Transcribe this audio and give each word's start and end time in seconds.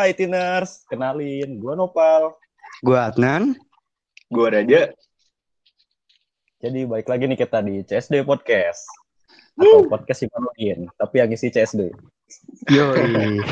Hai 0.00 0.16
Tiners, 0.16 0.88
kenalin, 0.88 1.60
gue 1.60 1.74
Nopal. 1.76 2.32
Gue 2.80 2.96
Adnan. 2.96 3.52
Gue 4.32 4.48
Raja. 4.48 4.96
Jadi 6.56 6.88
baik 6.88 7.04
lagi 7.04 7.28
nih 7.28 7.36
kita 7.36 7.60
di 7.60 7.84
CSD 7.84 8.24
Podcast. 8.24 8.80
Atau 9.60 9.92
podcast 9.92 10.24
Imanologin, 10.24 10.88
tapi 10.96 11.20
yang 11.20 11.28
isi 11.36 11.52
CSD. 11.52 11.92
Yoi. 12.72 13.44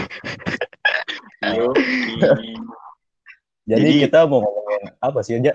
Yo. 1.52 1.69
Jadi, 2.16 2.48
Jadi- 3.69 4.01
kita 4.09 4.24
mau 4.24 4.41
ngomongin 4.41 4.88
apa 5.05 5.20
sih 5.20 5.37
aja? 5.37 5.52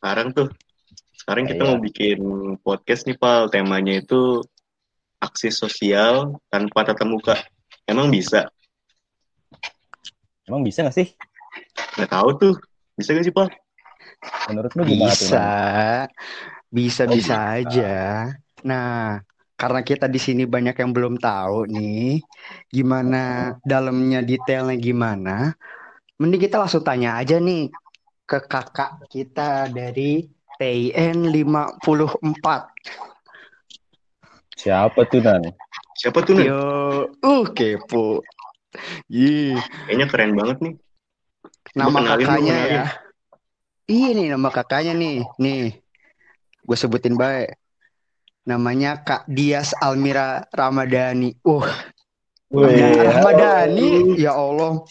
Sekarang 0.00 0.32
tuh, 0.32 0.48
sekarang 1.20 1.44
kita 1.44 1.68
Iya. 1.68 1.68
mau 1.68 1.76
bikin 1.84 2.18
podcast 2.64 3.04
nih, 3.04 3.20
Pal. 3.20 3.52
Temanya 3.52 4.00
itu 4.00 4.40
aksi 5.20 5.52
sosial 5.52 6.40
tanpa 6.48 6.88
tatap 6.88 7.04
muka. 7.04 7.36
Emang 7.84 8.08
bisa? 8.08 8.48
Emang 10.50 10.66
bisa 10.66 10.82
gak 10.82 10.98
sih? 10.98 11.06
Nggak 11.94 12.10
tahu 12.10 12.28
tuh. 12.34 12.54
Bisa 12.98 13.14
gak 13.14 13.22
sih, 13.22 13.30
Pal? 13.30 13.46
Menurut 14.50 14.74
lu 14.74 14.82
gimana 14.82 15.14
tuh? 15.14 15.30
Bisa. 15.30 15.46
Bisa 16.66 17.02
Oh, 17.06 17.14
bisa 17.14 17.38
bisa. 17.38 17.54
aja. 17.62 17.94
Nah, 18.66 19.22
karena 19.54 19.80
kita 19.86 20.10
di 20.10 20.18
sini 20.18 20.42
banyak 20.42 20.74
yang 20.74 20.90
belum 20.90 21.22
tahu 21.22 21.70
nih, 21.70 22.18
gimana 22.66 23.54
dalamnya 23.62 24.26
detailnya 24.26 24.74
gimana, 24.74 25.54
mending 26.18 26.42
kita 26.42 26.58
langsung 26.58 26.82
tanya 26.82 27.14
aja 27.14 27.38
nih 27.38 27.70
ke 28.26 28.38
kakak 28.50 29.06
kita 29.06 29.70
dari 29.70 30.26
TIN 30.58 31.30
54. 31.30 32.74
Siapa 34.58 35.00
tuh 35.06 35.22
Nan? 35.22 35.46
Siapa 35.94 36.18
tuh, 36.26 36.36
Nan? 36.36 36.44
Yo, 36.44 36.62
uh 37.22 37.44
kepo. 37.54 38.20
Ih, 39.08 39.58
Kayaknya 39.86 40.06
keren 40.06 40.32
banget 40.34 40.58
nih. 40.62 40.74
nama 41.70 41.98
kenalin, 41.98 42.26
kakaknya 42.26 42.54
kenalin. 42.54 42.70
ya. 42.72 42.84
Iya 43.86 44.08
nih 44.14 44.26
nama 44.30 44.48
kakaknya 44.48 44.92
nih. 44.94 45.16
Nih. 45.36 45.62
Gue 46.62 46.76
sebutin 46.76 47.14
baik. 47.14 47.58
Namanya 48.42 48.98
Kak 48.98 49.26
Dias 49.26 49.74
Almira 49.76 50.46
Ramadhani. 50.50 51.34
Uh, 51.42 51.66
Wih, 52.50 52.66
halo. 52.74 53.30
Ramadhani, 53.30 53.88
ya 54.16 54.32
Allah. 54.32 54.82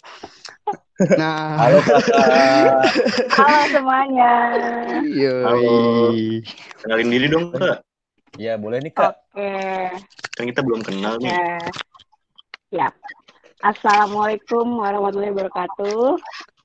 Nah, 1.16 1.56
Halo 1.58 1.80
kakak. 1.80 2.72
Halo 3.32 3.60
semuanya. 3.72 4.32
yoi. 5.02 6.44
Kenalin 6.78 7.10
diri 7.10 7.28
dong, 7.28 7.52
Kak. 7.52 7.80
Ya 8.36 8.56
boleh 8.56 8.80
nih 8.80 8.94
kak. 8.94 9.16
Oke. 9.32 9.52
Kan 10.38 10.46
kita 10.46 10.62
belum 10.62 10.80
kenal 10.80 11.18
nih. 11.18 11.32
Ya. 11.32 11.58
Siap. 12.70 12.94
Assalamualaikum 13.60 14.80
warahmatullahi 14.80 15.36
wabarakatuh. 15.36 16.16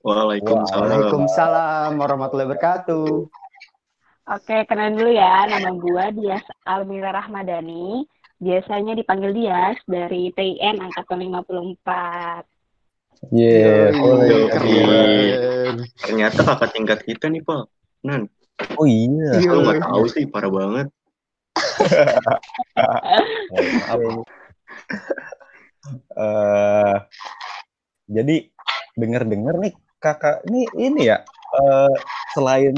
Waalaikumsalam. 0.06 0.78
Waalaikumsalam 0.78 1.90
warahmatullahi 1.98 2.46
wabarakatuh. 2.54 3.06
Oke, 4.30 4.56
kenalin 4.70 4.94
dulu 4.94 5.10
ya. 5.10 5.42
Nama 5.50 5.74
gua 5.74 6.14
Dias 6.14 6.46
Almira 6.62 7.10
Rahmadani. 7.10 8.06
Biasanya 8.38 8.94
dipanggil 8.94 9.34
Dias 9.34 9.74
dari 9.90 10.30
TIN 10.38 10.78
Angkatan 10.78 11.18
54. 11.18 12.46
Iya, 13.34 13.90
Yoi, 13.90 13.98
boleh. 13.98 14.28
Yoi. 14.30 14.48
keren. 14.54 15.74
Ternyata 15.98 16.40
kakak 16.46 16.70
tingkat 16.78 17.02
kita 17.02 17.26
nih, 17.26 17.42
Pal. 17.42 17.66
Nan, 18.06 18.30
Oh 18.78 18.86
iya. 18.86 19.42
Iya. 19.42 19.50
lu 19.50 19.66
nggak 19.66 19.82
tahu 19.82 20.04
sih, 20.06 20.30
parah 20.30 20.46
banget. 20.46 20.86
Maaf. 22.78 23.98
Eh, 26.16 26.83
jadi 28.04 28.36
dengar-dengar 28.94 29.58
nih 29.58 29.74
kakak 29.98 30.44
ini 30.48 30.68
ini 30.76 31.08
ya 31.08 31.24
eh, 31.56 31.94
selain 32.36 32.76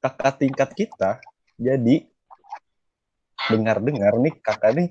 kakak 0.00 0.40
tingkat 0.40 0.70
kita, 0.74 1.20
jadi 1.60 2.02
dengar-dengar 3.52 4.16
nih 4.18 4.34
kakak 4.40 4.72
nih 4.74 4.88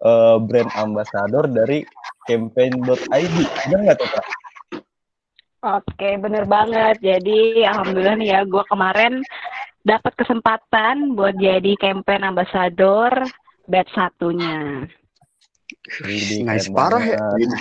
eh, 0.00 0.36
brand 0.40 0.72
ambassador 0.78 1.44
dari 1.50 1.82
campaign.id. 2.26 3.36
Benar 3.66 3.80
nggak 3.84 3.98
tuh 3.98 4.10
kak? 4.10 4.26
Oke, 5.66 6.14
bener 6.22 6.46
banget. 6.46 7.02
Jadi, 7.02 7.66
alhamdulillah 7.66 8.16
nih 8.22 8.28
ya, 8.38 8.40
gua 8.46 8.62
kemarin 8.70 9.18
dapat 9.82 10.14
kesempatan 10.14 11.18
buat 11.18 11.34
jadi 11.38 11.74
campaign 11.78 12.22
ambassador 12.22 13.10
batch 13.66 13.90
satunya. 13.94 14.86
Nice 16.42 16.68
parah 16.70 17.02
ya. 17.02 17.18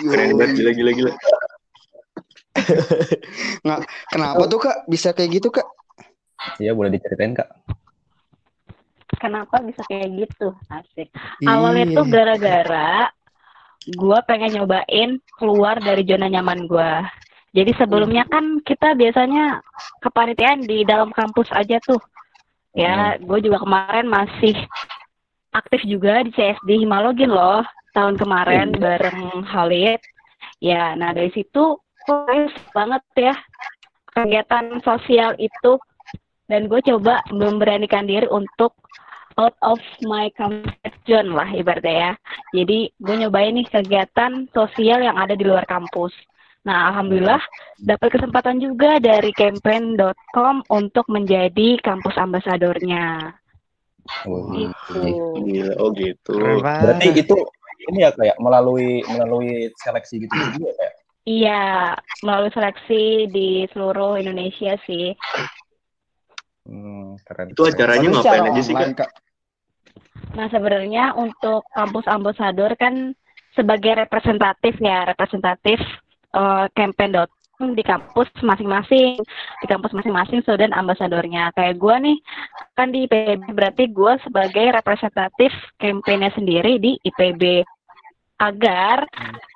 Keren 0.09 0.35
banget, 0.37 0.57
gila, 0.57 0.71
gila, 0.73 0.91
gila. 0.93 1.11
Nggak, 3.65 3.79
kenapa 4.09 4.43
tuh 4.47 4.59
Kak 4.63 4.77
bisa 4.87 5.11
kayak 5.11 5.41
gitu 5.41 5.49
Kak? 5.51 5.67
Iya 6.61 6.77
boleh 6.77 6.93
diceritain 6.93 7.33
kak. 7.33 7.49
Kenapa 9.17 9.63
bisa 9.63 9.81
kayak 9.87 10.09
gitu? 10.13 10.53
Asik. 10.69 11.09
Awalnya 11.47 11.85
Iya. 11.89 11.95
tuh 11.97 12.05
gara-gara 12.11 12.89
gue 13.85 14.19
pengen 14.25 14.51
nyobain 14.59 15.09
keluar 15.37 15.77
dari 15.77 16.03
zona 16.05 16.27
nyaman 16.29 16.65
gue. 16.65 16.91
Jadi 17.55 17.71
sebelumnya 17.79 18.27
kan 18.27 18.59
kita 18.67 18.97
biasanya 18.97 19.63
kepanitiaan 20.03 20.67
di 20.67 20.83
dalam 20.83 21.13
kampus 21.15 21.47
aja 21.55 21.79
tuh. 21.85 22.01
Ya, 22.75 23.15
gue 23.15 23.39
juga 23.39 23.63
kemarin 23.63 24.11
masih 24.11 24.51
aktif 25.55 25.87
juga 25.87 26.19
di 26.27 26.35
CSD 26.35 26.83
Himalogin 26.83 27.31
loh 27.31 27.63
tahun 27.95 28.19
kemarin 28.19 28.75
Iya. 28.75 28.81
bareng 28.83 29.19
Halid. 29.47 30.01
Ya, 30.59 30.93
nah 30.93 31.15
dari 31.15 31.31
situ 31.31 31.79
kok 32.05 32.29
banget 32.75 33.01
ya 33.17 33.35
kegiatan 34.13 34.79
sosial 34.85 35.33
itu 35.39 35.79
dan 36.45 36.69
gue 36.69 36.79
coba 36.85 37.25
memberanikan 37.33 38.05
diri 38.05 38.29
untuk 38.29 38.77
out 39.35 39.57
of 39.65 39.81
my 40.05 40.31
comfort 40.37 40.95
zone 41.03 41.33
lah 41.35 41.49
ibaratnya 41.51 41.95
ya. 41.95 42.11
Jadi 42.55 42.87
gue 42.95 43.15
nyobain 43.19 43.51
nih 43.51 43.67
kegiatan 43.67 44.47
sosial 44.53 45.03
yang 45.03 45.17
ada 45.19 45.35
di 45.35 45.43
luar 45.43 45.67
kampus. 45.67 46.13
Nah, 46.65 46.89
alhamdulillah 46.93 47.41
dapat 47.77 48.09
kesempatan 48.15 48.57
juga 48.57 48.97
dari 48.97 49.29
campaign.com 49.35 50.65
untuk 50.71 51.05
menjadi 51.11 51.77
kampus 51.83 52.15
ambasadornya. 52.17 53.35
Oh, 54.25 54.49
Gitu. 54.53 54.93
Gila, 55.35 55.73
oh 55.81 55.89
gitu. 55.93 56.37
Berarti 56.61 57.09
itu 57.21 57.37
ini 57.89 58.05
ya 58.05 58.11
kayak 58.13 58.37
melalui 58.41 59.01
melalui 59.09 59.69
seleksi 59.81 60.25
gitu 60.25 60.33
juga 60.57 60.71
ya? 60.75 60.89
Iya, 61.25 61.97
melalui 62.21 62.53
seleksi 62.53 63.25
di 63.33 63.65
seluruh 63.73 64.21
Indonesia 64.21 64.77
sih. 64.85 65.17
Hmm, 66.69 67.17
keren. 67.25 67.49
Itu 67.49 67.65
acaranya 67.65 68.09
Tapi 68.09 68.15
ngapain 68.21 68.49
aja 68.53 68.61
sih, 68.61 68.75
Kak? 68.77 69.09
Nah, 70.37 70.47
sebenarnya 70.53 71.17
untuk 71.17 71.65
kampus 71.73 72.05
ambasador 72.05 72.77
kan 72.77 73.17
sebagai 73.57 74.05
representatif 74.05 74.77
ya, 74.77 75.09
representatif 75.09 75.81
eh, 76.37 76.65
campaign.com 76.77 77.73
di 77.73 77.81
kampus 77.87 78.27
masing-masing, 78.43 79.15
di 79.63 79.65
kampus 79.65 79.95
masing-masing 79.95 80.43
student 80.43 80.75
ambasadornya. 80.75 81.55
Kayak 81.55 81.79
gue 81.79 81.95
nih, 82.05 82.17
kan 82.75 82.91
di 82.91 83.09
IPB 83.09 83.49
berarti 83.55 83.89
gue 83.89 84.13
sebagai 84.27 84.75
representatif 84.75 85.49
campaignnya 85.79 86.29
sendiri 86.35 86.77
di 86.77 86.99
IPB 87.01 87.63
agar 88.39 89.07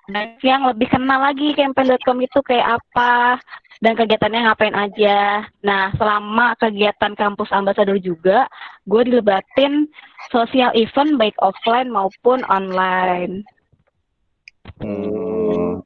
dan 0.10 0.40
yang 0.42 0.66
lebih 0.66 0.90
kenal 0.90 1.22
lagi 1.22 1.54
campaign.com 1.54 2.18
itu 2.24 2.40
kayak 2.42 2.80
apa 2.82 3.38
dan 3.80 3.96
kegiatannya 3.96 4.40
ngapain 4.48 4.76
aja. 4.76 5.48
Nah, 5.64 5.92
selama 5.96 6.56
kegiatan 6.60 7.16
kampus 7.16 7.48
ambasador 7.56 8.00
juga, 8.00 8.48
gue 8.88 9.02
dilebatin 9.08 9.88
sosial 10.32 10.72
event 10.76 11.16
baik 11.16 11.36
offline 11.40 11.88
maupun 11.88 12.44
online. 12.52 13.48
Hmm. 14.84 15.80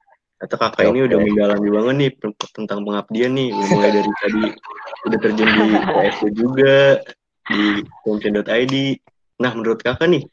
Kata 0.44 0.60
kakak 0.60 0.92
ini 0.92 1.07
Oke. 1.07 1.07
udah 1.13 1.19
mendalami 1.24 1.69
banget 1.72 1.96
nih 1.96 2.12
tentang 2.51 2.80
pengabdian 2.84 3.31
nih. 3.31 3.50
Udah 3.56 3.68
mulai 3.72 3.92
dari 3.96 4.12
tadi 4.22 4.44
udah 5.07 5.19
terjun 5.24 5.48
di 5.48 5.68
PSU 5.78 6.28
juga 6.36 6.78
di 7.48 7.62
campaign.id. 8.04 8.75
Nah, 9.39 9.51
menurut 9.56 9.80
kakak 9.80 10.10
nih, 10.10 10.24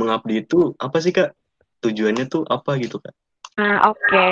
mengabdi 0.00 0.40
itu 0.46 0.72
apa 0.80 0.96
sih 1.02 1.12
kak? 1.12 1.36
Tujuannya 1.84 2.24
tuh 2.32 2.48
apa 2.48 2.80
gitu 2.80 2.96
kak? 2.96 3.12
Nah, 3.60 3.86
oke. 3.86 4.28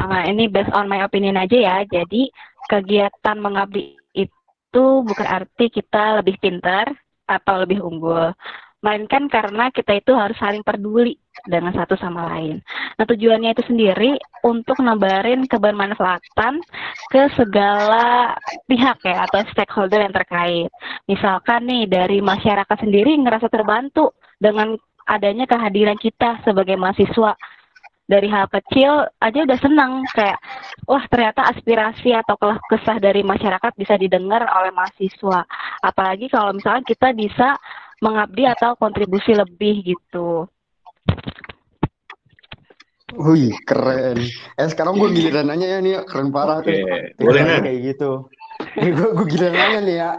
Nah, 0.00 0.26
ini 0.26 0.50
based 0.50 0.72
on 0.74 0.90
my 0.90 1.04
opinion 1.04 1.38
aja 1.38 1.54
ya. 1.54 1.76
Jadi, 1.86 2.32
kegiatan 2.66 3.36
mengabdi 3.38 4.00
itu 4.16 4.84
bukan 5.04 5.26
arti 5.28 5.70
kita 5.70 6.22
lebih 6.22 6.40
pintar 6.42 6.90
atau 7.28 7.62
lebih 7.62 7.78
unggul. 7.84 8.34
Melainkan 8.80 9.28
karena 9.28 9.68
kita 9.68 10.00
itu 10.00 10.16
harus 10.16 10.34
saling 10.40 10.64
peduli 10.64 11.20
dengan 11.44 11.70
satu 11.76 12.00
sama 12.00 12.32
lain. 12.32 12.64
Nah, 12.96 13.04
tujuannya 13.04 13.52
itu 13.52 13.62
sendiri 13.68 14.16
untuk 14.40 14.80
nebarin 14.80 15.44
kebermanfaatan 15.44 16.64
ke 17.12 17.22
segala 17.36 18.34
pihak 18.64 19.04
ya 19.04 19.28
atau 19.28 19.44
stakeholder 19.52 20.00
yang 20.00 20.16
terkait. 20.16 20.72
Misalkan 21.04 21.68
nih 21.68 21.84
dari 21.86 22.18
masyarakat 22.24 22.76
sendiri 22.80 23.12
ngerasa 23.20 23.52
terbantu 23.52 24.16
dengan 24.40 24.74
adanya 25.10 25.44
kehadiran 25.44 25.98
kita 25.98 26.38
sebagai 26.40 26.78
mahasiswa 26.78 27.34
dari 28.06 28.26
hal 28.26 28.46
kecil 28.46 29.06
aja 29.18 29.38
udah 29.42 29.58
senang 29.58 30.02
kayak 30.10 30.38
wah 30.82 31.02
ternyata 31.06 31.46
aspirasi 31.46 32.10
atau 32.10 32.34
kelah 32.34 32.58
kesah 32.64 32.98
dari 32.98 33.22
masyarakat 33.22 33.70
bisa 33.74 33.94
didengar 33.94 34.46
oleh 34.46 34.70
mahasiswa 34.70 35.46
apalagi 35.78 36.26
kalau 36.26 36.50
misalnya 36.50 36.82
kita 36.82 37.14
bisa 37.14 37.54
mengabdi 37.98 38.46
atau 38.46 38.74
kontribusi 38.74 39.30
lebih 39.30 39.82
gitu 39.84 40.46
Wih, 43.10 43.50
keren. 43.66 44.22
Eh, 44.54 44.68
sekarang 44.70 44.94
gue 44.94 45.10
giliran 45.10 45.50
nanya 45.50 45.66
ya 45.66 45.78
nih, 45.82 46.06
keren 46.06 46.30
parah 46.30 46.62
Oke, 46.62 46.70
tuh. 46.70 47.26
boleh 47.26 47.42
Kayak- 47.42 47.82
gitu. 47.82 48.10
Gue 48.78 49.26
giliran 49.26 49.50
nanya 49.58 49.80
nih 49.82 49.96
ya. 49.98 50.10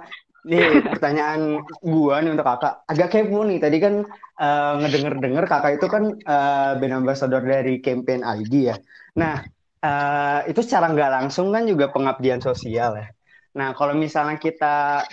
Nih, 0.42 0.82
pertanyaan 0.90 1.62
gue 1.86 2.16
nih 2.26 2.32
untuk 2.34 2.48
kakak. 2.50 2.74
Agak 2.90 3.08
kepo 3.14 3.46
nih, 3.46 3.62
tadi 3.62 3.78
kan 3.78 3.94
eh, 4.42 4.74
ngedenger-denger 4.82 5.46
kakak 5.46 5.72
itu 5.78 5.86
kan 5.86 6.04
eh, 6.18 6.72
brand 6.82 6.96
ambassador 7.06 7.42
dari 7.46 7.78
campaign 7.78 8.26
ID 8.26 8.54
ya. 8.74 8.76
Nah, 9.22 9.46
eh, 9.86 10.40
itu 10.50 10.60
secara 10.66 10.90
nggak 10.90 11.12
langsung 11.22 11.54
kan 11.54 11.64
juga 11.70 11.94
pengabdian 11.94 12.42
sosial 12.42 12.98
ya. 12.98 13.08
Nah, 13.54 13.76
kalau 13.78 13.94
misalnya 13.94 14.42
kita 14.42 15.06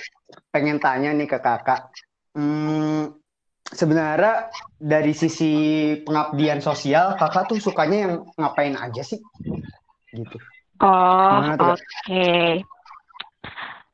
pengen 0.48 0.78
tanya 0.80 1.12
nih 1.12 1.28
ke 1.28 1.38
kakak, 1.44 1.92
hmm, 2.32 3.12
sebenarnya 3.68 4.48
dari 4.78 5.12
sisi 5.12 5.52
pengabdian 6.06 6.64
sosial, 6.64 7.20
kakak 7.20 7.52
tuh 7.52 7.58
sukanya 7.60 8.08
yang 8.08 8.14
ngapain 8.38 8.78
aja 8.80 9.02
sih? 9.04 9.20
Gitu. 10.14 10.38
Oh, 10.80 11.42
oke. 11.58 12.77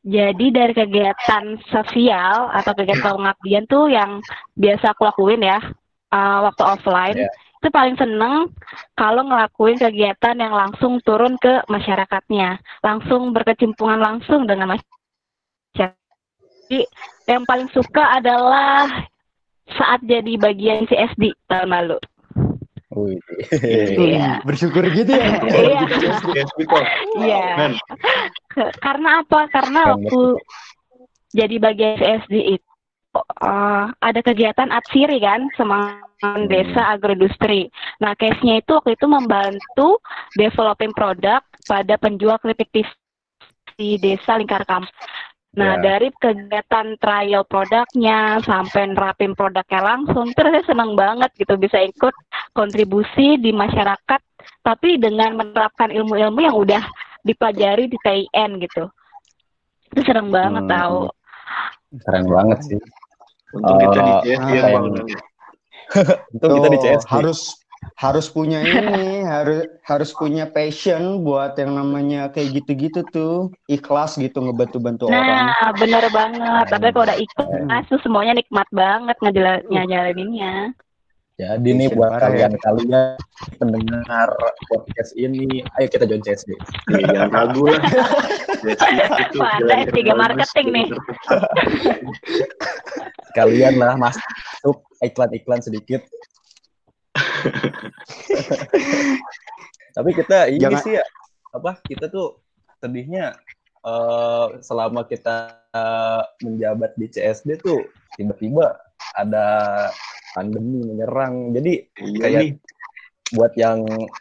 Jadi 0.04 0.52
dari 0.52 0.76
kegiatan 0.76 1.56
sosial 1.72 2.52
atau 2.52 2.76
kegiatan 2.76 3.16
pengabdian 3.16 3.64
tuh 3.64 3.88
yang 3.88 4.20
biasa 4.52 4.92
aku 4.92 5.08
lakuin 5.08 5.40
ya, 5.40 5.56
uh, 6.12 6.44
waktu 6.44 6.60
offline, 6.60 7.16
Iya. 7.16 7.32
itu 7.32 7.68
paling 7.72 7.96
seneng 7.96 8.52
kalau 9.00 9.24
ngelakuin 9.24 9.80
kegiatan 9.80 10.36
yang 10.36 10.52
langsung 10.52 11.00
turun 11.08 11.40
ke 11.40 11.64
masyarakatnya, 11.72 12.60
langsung 12.84 13.32
berkecimpungan 13.32 13.96
langsung 13.96 14.44
dengan 14.44 14.76
masyarakat. 14.76 15.96
Jadi 16.68 16.84
yang 17.24 17.48
paling 17.48 17.72
suka 17.72 18.20
adalah 18.20 19.08
saat 19.80 20.04
jadi 20.04 20.36
bagian 20.36 20.84
CSD 20.84 21.32
tahun 21.48 21.72
lalu. 21.72 21.96
Wih. 22.94 23.18
Iya. 23.96 24.44
Bersyukur 24.44 24.84
gitu 24.92 25.16
ya. 25.16 25.40
Iya. 25.48 25.80
Iya. 27.24 27.44
Karena 28.86 29.22
apa? 29.22 29.50
Karena 29.50 29.94
waktu 29.94 30.38
jadi 31.34 31.56
bagian 31.58 31.98
CSD 31.98 32.34
itu 32.58 32.70
eh, 33.18 33.86
ada 33.90 34.20
kegiatan 34.22 34.70
adsiri 34.70 35.18
kan, 35.18 35.50
semangat 35.58 36.48
desa 36.48 36.94
agroindustri. 36.94 37.68
Nah, 38.00 38.16
case-nya 38.16 38.62
itu 38.62 38.74
waktu 38.74 38.96
itu 38.96 39.06
membantu 39.06 40.00
developing 40.38 40.94
produk 40.96 41.42
pada 41.68 41.94
penjual 42.00 42.38
keripik 42.40 42.70
di 43.74 43.98
desa 43.98 44.38
lingkar 44.38 44.62
kampus. 44.64 44.90
Nah, 45.54 45.78
Ya. 45.78 45.94
dari 45.94 46.10
kegiatan 46.18 46.98
trial 46.98 47.46
produknya 47.46 48.42
sampai 48.42 48.90
nerapin 48.90 49.38
produknya 49.38 49.80
langsung, 49.86 50.34
terus 50.34 50.50
saya 50.50 50.64
senang 50.66 50.98
banget 50.98 51.30
gitu 51.38 51.54
bisa 51.54 51.78
ikut 51.78 52.10
kontribusi 52.58 53.38
di 53.38 53.54
masyarakat, 53.54 54.20
tapi 54.66 54.98
dengan 54.98 55.38
menerapkan 55.38 55.94
ilmu-ilmu 55.94 56.42
yang 56.42 56.58
udah 56.58 56.82
dipelajari 57.24 57.88
di 57.88 57.96
TIN 57.98 58.50
gitu. 58.60 58.84
Itu 59.90 60.00
seneng 60.04 60.28
banget 60.28 60.68
Hmm. 60.68 60.72
tahu. 60.72 60.98
Keren 62.04 62.26
banget 62.28 62.58
sih. 62.62 62.80
untung 63.54 63.78
kita 63.78 64.00
di 64.02 64.12
CSD 64.26 64.50
ya. 64.50 64.66
Untung 66.34 66.50
kita 66.58 66.68
di 66.74 66.78
CSD. 66.82 67.06
harus 67.06 67.40
harus 67.94 68.26
punya 68.26 68.58
ini, 68.66 69.22
harus 69.22 69.70
harus 69.86 70.10
punya 70.10 70.50
passion 70.50 71.22
buat 71.22 71.54
yang 71.54 71.78
namanya 71.78 72.32
kayak 72.34 72.50
gitu-gitu 72.58 73.06
tuh, 73.14 73.54
ikhlas 73.70 74.18
gitu 74.18 74.42
ngebantu-bantu 74.42 75.06
orang. 75.06 75.54
Nah, 75.54 75.70
bener 75.78 76.02
banget. 76.10 76.64
Tapi 76.66 76.86
kalau 76.90 77.06
udah 77.06 77.18
ikut, 77.20 77.46
nah, 77.68 77.80
tuh 77.86 78.00
semuanya 78.02 78.34
nikmat 78.34 78.66
banget 78.74 79.16
ngejala- 79.22 79.62
ngejalaninnya. 79.70 80.74
Jadi 81.34 81.66
nih 81.74 81.90
buat 81.90 82.14
ya. 82.14 82.30
kalian-kalian 82.30 83.18
pendengar 83.58 84.30
podcast 84.70 85.10
ini, 85.18 85.66
ayo 85.66 85.86
kita 85.90 86.06
join 86.06 86.22
CSD. 86.22 86.54
Iya, 86.94 87.10
jangan 87.10 87.30
ragu 87.34 87.74
lah. 87.74 87.82
Itu 89.34 89.42
Wah, 89.42 89.58
jalan 89.58 89.82
ada 89.82 89.90
S3 89.90 89.98
yang 89.98 90.14
bagus, 90.14 90.30
marketing 90.54 90.66
nih. 90.70 90.86
Kalian 93.34 93.74
lah 93.82 93.98
masuk 93.98 94.86
iklan-iklan 95.02 95.58
sedikit. 95.58 96.06
Tapi 99.90 100.10
kita 100.14 100.46
ini 100.54 100.62
Jangan- 100.62 100.82
sih 100.86 100.94
ya, 101.02 101.04
apa 101.50 101.82
kita 101.82 102.14
tuh 102.14 102.38
sedihnya 102.78 103.34
eh, 103.82 104.46
selama 104.62 105.02
kita 105.02 105.50
eh, 105.74 106.22
menjabat 106.46 106.94
di 106.94 107.10
CSD 107.10 107.58
tuh 107.58 107.82
tiba-tiba 108.14 108.83
ada 109.14 109.46
pandemi 110.32 110.82
menyerang. 110.84 111.52
Jadi 111.52 111.72
Iya 111.96 112.20
Kayak- 112.20 112.42
nih. 112.42 112.52
buat 113.34 113.52
yang 113.58 113.78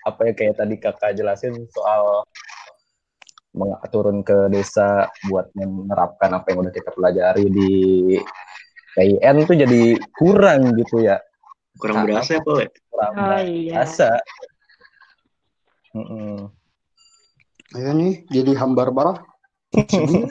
apa 0.07 0.21
ya 0.25 0.33
kayak 0.33 0.55
tadi 0.57 0.75
kakak 0.79 1.13
jelasin 1.13 1.67
soal 1.69 2.25
turun 3.93 4.25
ke 4.25 4.49
desa 4.49 5.05
buat 5.29 5.53
menerapkan 5.53 6.33
apa 6.33 6.49
yang 6.49 6.65
udah 6.65 6.73
kita 6.73 6.89
pelajari 6.89 7.45
di 7.45 7.71
PIN 8.97 9.45
tuh 9.45 9.53
jadi 9.53 9.83
kurang 10.17 10.73
gitu 10.73 11.05
ya 11.05 11.21
Kurang 11.77 12.09
berasa 12.09 12.37
ya, 12.37 12.41
Pak. 12.41 12.57
ya? 12.57 12.67
kurang 12.89 13.13
Oh 13.13 13.39
iya. 13.45 13.73
biasa 13.77 14.09
Mm-mm. 15.93 16.49
Ayo 17.73 17.89
nih, 17.93 18.25
jadi 18.29 18.51
hambar 18.57 18.89
parah. 18.89 19.17
Sedih. 19.93 20.25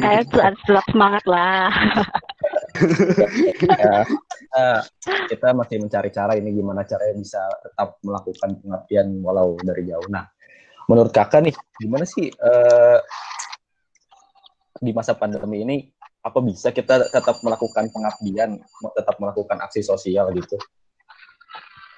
Ayo 0.00 0.20
tuh 0.28 0.40
harus 0.44 0.60
semangat 0.88 1.24
lah. 1.24 1.72
Ya, 3.78 4.02
kita, 4.08 4.64
kita 5.28 5.48
masih 5.54 5.76
mencari 5.82 6.10
cara 6.14 6.32
ini 6.38 6.50
gimana 6.54 6.82
caranya 6.86 7.14
bisa 7.18 7.42
tetap 7.62 7.98
melakukan 8.02 8.50
pengabdian 8.62 9.06
walau 9.22 9.58
dari 9.60 9.86
jauh. 9.86 10.08
Nah, 10.08 10.24
menurut 10.88 11.12
kakak 11.12 11.44
nih, 11.44 11.54
gimana 11.78 12.04
sih 12.06 12.30
eh, 12.30 12.98
di 14.78 14.90
masa 14.94 15.18
pandemi 15.18 15.66
ini 15.66 15.76
apa 16.22 16.38
bisa 16.42 16.70
kita 16.74 17.08
tetap 17.10 17.40
melakukan 17.42 17.90
pengabdian, 17.90 18.58
tetap 18.94 19.16
melakukan 19.18 19.58
aksi 19.62 19.82
sosial 19.82 20.30
gitu? 20.34 20.58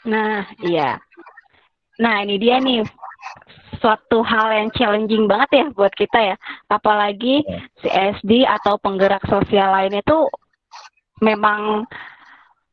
Nah, 0.08 0.48
iya. 0.64 0.96
Nah, 2.00 2.24
ini 2.24 2.40
dia 2.40 2.56
nih 2.56 2.80
suatu 3.80 4.20
hal 4.24 4.52
yang 4.52 4.68
challenging 4.76 5.28
banget 5.28 5.50
ya 5.60 5.66
buat 5.72 5.92
kita 5.92 6.34
ya. 6.34 6.36
Apalagi. 6.72 7.44
CSD 7.80 8.44
atau 8.44 8.76
penggerak 8.76 9.24
sosial 9.24 9.72
lainnya 9.72 10.04
itu 10.04 10.28
memang 11.20 11.84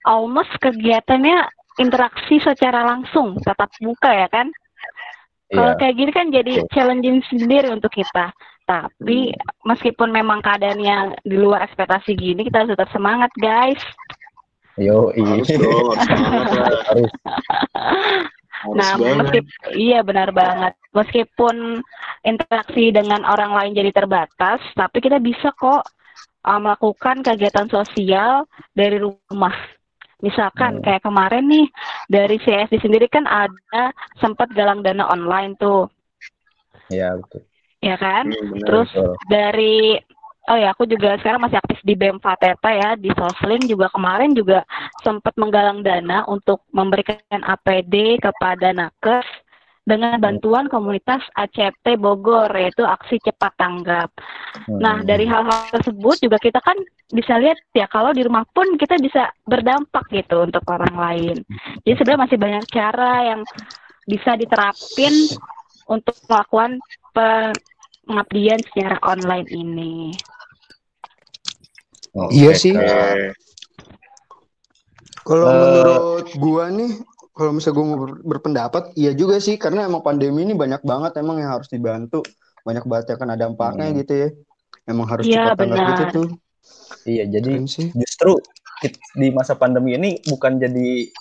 almost 0.07 0.51
kegiatannya 0.63 1.47
interaksi 1.77 2.41
secara 2.41 2.83
langsung, 2.87 3.37
tatap 3.43 3.69
muka 3.83 4.09
ya 4.09 4.27
kan? 4.31 4.49
Kalau 5.47 5.73
Iya, 5.75 5.79
kayak 5.79 5.95
gini 5.95 6.11
kan 6.11 6.27
jadi 6.27 6.53
Betul. 6.59 6.69
challenging 6.75 7.19
sendiri 7.31 7.71
untuk 7.71 7.91
kita. 7.95 8.35
Tapi 8.67 9.31
meskipun 9.63 10.11
memang 10.11 10.43
keadaannya 10.43 11.23
di 11.23 11.39
luar 11.39 11.63
ekspektasi 11.63 12.19
gini, 12.19 12.43
kita 12.43 12.63
harus 12.67 12.75
tetap 12.75 12.91
semangat, 12.91 13.31
guys. 13.39 13.79
yo 14.75 15.09
Harus 15.15 15.49
dong, 15.55 15.95
Nah, 18.67 18.97
banget. 18.99 19.17
meskipun 19.23 19.53
iya 19.77 19.99
benar 20.03 20.29
banget. 20.35 20.73
Meskipun 20.91 21.79
interaksi 22.27 22.91
dengan 22.91 23.23
orang 23.23 23.53
lain 23.55 23.77
jadi 23.77 23.91
terbatas, 23.93 24.59
tapi 24.75 24.99
kita 24.99 25.21
bisa 25.21 25.53
kok 25.55 25.85
uh, 26.47 26.59
melakukan 26.63 27.19
kegiatan 27.19 27.67
sosial 27.67 28.47
dari 28.71 29.03
rumah. 29.03 29.53
Misalkan 30.23 30.79
Hmm. 30.79 30.83
kayak 30.87 31.03
kemarin 31.05 31.45
nih 31.45 31.67
dari 32.09 32.39
CSD 32.41 32.79
sendiri 32.81 33.05
kan 33.11 33.27
ada 33.27 33.91
sempat 34.17 34.49
galang 34.55 34.81
dana 34.81 35.05
online 35.11 35.53
tuh, 35.59 35.91
ya 36.89 37.13
betul. 37.19 37.43
ya 37.83 37.95
kan? 37.99 38.25
Hmm. 38.31 38.63
Terus 38.65 38.89
betul. 38.95 39.13
dari 39.27 39.99
Oh 40.47 40.55
ya, 40.55 40.71
aku 40.71 40.87
juga 40.87 41.19
sekarang 41.19 41.43
masih 41.43 41.59
aktif 41.59 41.83
di 41.83 41.91
BEM 41.91 42.23
Fateta 42.23 42.71
ya, 42.71 42.95
di 42.95 43.11
Soslin 43.11 43.67
juga 43.67 43.91
kemarin 43.91 44.31
juga 44.31 44.63
sempat 45.03 45.35
menggalang 45.35 45.83
dana 45.83 46.23
untuk 46.23 46.63
memberikan 46.71 47.19
APD 47.43 48.15
kepada 48.15 48.71
nakes 48.71 49.27
dengan 49.87 50.19
bantuan 50.19 50.67
komunitas 50.67 51.23
ACT 51.31 51.95
Bogor, 51.95 52.51
yaitu 52.51 52.83
Aksi 52.83 53.23
Cepat 53.23 53.55
Tanggap. 53.55 54.11
Nah, 54.83 54.99
Hmm. 54.99 55.07
dari 55.07 55.23
hal-hal 55.23 55.71
tersebut 55.71 56.19
juga 56.19 56.37
kita 56.43 56.59
kan 56.59 56.75
bisa 57.07 57.39
lihat 57.39 57.55
ya, 57.71 57.87
kalau 57.87 58.11
di 58.11 58.27
rumah 58.27 58.43
pun 58.51 58.75
kita 58.75 58.99
bisa 58.99 59.31
berdampak 59.47 60.03
gitu 60.11 60.43
untuk 60.43 60.61
orang 60.67 60.91
lain. 60.91 61.37
Jadi 61.87 61.95
sebenarnya 61.95 62.23
masih 62.27 62.37
banyak 62.37 62.65
cara 62.67 63.13
yang 63.31 63.41
bisa 64.03 64.31
diterapin 64.35 65.31
untuk 65.87 66.19
melakukan 66.27 66.83
pengabdian 67.15 68.59
secara 68.67 68.99
online 69.07 69.47
ini. 69.47 69.95
Oke, 72.11 72.33
Iya 72.35 72.51
sih. 72.59 72.73
Kalau 75.23 75.47
Eh, 75.47 75.55
menurut 75.55 76.03
gua 76.39 76.65
nih, 76.71 76.91
kalau 77.37 77.53
misalnya 77.53 77.75
gue 77.77 77.85
mau 77.85 77.99
ber- 78.01 78.23
berpendapat, 78.25 78.83
iya 78.97 79.13
juga 79.13 79.37
sih 79.37 79.61
karena 79.61 79.85
emang 79.85 80.01
pandemi 80.01 80.41
ini 80.41 80.57
banyak 80.57 80.81
banget 80.81 81.21
emang 81.21 81.37
yang 81.37 81.53
harus 81.53 81.69
dibantu, 81.69 82.25
banyak 82.65 82.81
banget 82.89 83.05
yang 83.13 83.19
kena 83.21 83.35
dampaknya 83.37 83.87
Hmm. 83.93 83.97
gitu 84.01 84.13
ya. 84.17 84.29
Emang 84.89 85.05
harus 85.05 85.25
Iya, 85.29 85.53
cepat 85.53 85.57
tanggap 85.61 85.77
gitu 85.85 86.03
tuh. 86.09 86.27
Iya, 87.05 87.23
jadi 87.29 87.51
justru 87.93 88.31
di 89.15 89.27
masa 89.29 89.53
pandemi 89.53 89.93
ini 89.93 90.17
bukan 90.25 90.57
jadi 90.57 91.11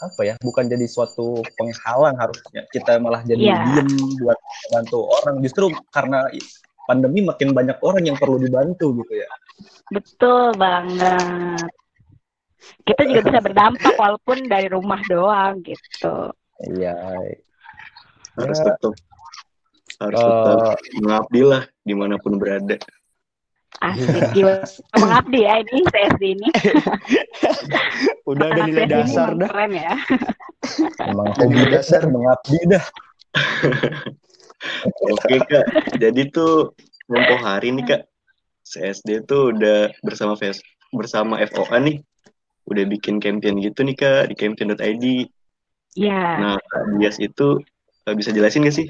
apa 0.00 0.20
ya, 0.24 0.34
bukan 0.40 0.64
jadi 0.64 0.86
suatu 0.88 1.44
penghalang 1.60 2.16
harusnya 2.16 2.64
kita 2.72 2.96
malah 3.02 3.20
jadi 3.26 3.52
Iya. 3.52 3.58
diem 3.84 3.88
buat 4.22 4.38
bantu 4.72 5.04
orang. 5.20 5.44
Justru 5.44 5.68
karena 5.92 6.24
pandemi 6.88 7.20
makin 7.20 7.52
banyak 7.52 7.76
orang 7.84 8.04
yang 8.06 8.16
perlu 8.16 8.40
dibantu 8.40 8.96
gitu 9.04 9.14
ya. 9.18 9.28
Betul 9.90 10.56
banget. 10.56 11.68
Kita 12.84 13.02
juga 13.08 13.20
bisa 13.30 13.40
berdampak 13.40 13.94
walaupun 13.96 14.46
dari 14.48 14.68
rumah 14.68 15.00
doang 15.08 15.60
gitu. 15.64 16.34
Iya. 16.60 16.96
harus 18.38 18.58
Ya, 18.62 18.64
tetap 18.72 18.94
harus 20.00 20.20
tetap 20.20 20.58
eh, 20.80 21.00
mengabdi 21.02 21.42
lah 21.44 21.62
di 21.84 21.94
mana 21.96 22.16
pun 22.20 22.40
berada. 22.40 22.76
Asik 23.80 24.36
gimana 24.36 24.66
mengabdi 24.98 25.40
ya 25.46 25.54
ini 25.64 25.80
CSD 25.88 26.22
ini. 26.36 26.48
Udah 28.30 28.46
ada 28.52 28.68
nilai 28.68 28.86
dasar 28.90 29.32
dah. 29.38 29.48
Keren 29.48 29.72
ya. 29.72 29.94
emang 31.08 31.32
hobi 31.32 31.64
dasar. 31.72 32.02
mengabdi 32.04 32.58
dah. 32.68 32.84
Oke 35.08 35.40
kak, 35.48 35.64
jadi 35.96 36.28
tuh 36.28 36.76
tempo 37.08 37.34
hari 37.40 37.72
nih 37.72 37.84
kak, 37.88 38.02
CSD 38.68 39.24
tuh 39.24 39.56
udah 39.56 39.88
bersama 40.04 40.36
Fes 40.36 40.60
bersama 40.92 41.40
FOA 41.48 41.80
nih, 41.80 41.96
udah 42.70 42.84
bikin 42.86 43.18
campaign 43.18 43.58
gitu 43.58 43.82
nih 43.82 43.98
kak 43.98 44.30
di 44.30 44.34
campaign.id. 44.38 45.04
Ya. 45.98 46.38
Nah 46.38 46.56
Kak 46.70 46.82
Dias 47.02 47.18
itu 47.18 47.58
eh, 48.06 48.14
bisa 48.14 48.30
jelasin 48.30 48.62
gak 48.62 48.76
sih 48.78 48.86